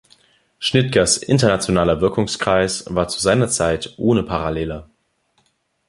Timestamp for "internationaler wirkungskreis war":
1.17-3.07